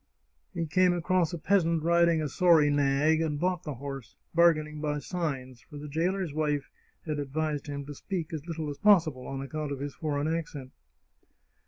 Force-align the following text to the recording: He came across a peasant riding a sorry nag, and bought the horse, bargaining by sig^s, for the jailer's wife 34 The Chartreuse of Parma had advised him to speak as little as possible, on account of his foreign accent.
He 0.55 0.65
came 0.65 0.93
across 0.93 1.31
a 1.31 1.37
peasant 1.37 1.83
riding 1.83 2.23
a 2.23 2.27
sorry 2.27 2.71
nag, 2.71 3.21
and 3.21 3.39
bought 3.39 3.61
the 3.61 3.75
horse, 3.75 4.15
bargaining 4.33 4.81
by 4.81 4.97
sig^s, 4.97 5.63
for 5.65 5.77
the 5.77 5.87
jailer's 5.87 6.33
wife 6.33 6.71
34 7.05 7.05
The 7.05 7.05
Chartreuse 7.05 7.19
of 7.27 7.33
Parma 7.35 7.43
had 7.51 7.53
advised 7.53 7.67
him 7.67 7.85
to 7.85 7.93
speak 7.93 8.33
as 8.33 8.47
little 8.47 8.69
as 8.71 8.77
possible, 8.79 9.27
on 9.27 9.41
account 9.43 9.71
of 9.71 9.79
his 9.79 9.93
foreign 9.93 10.27
accent. 10.27 10.71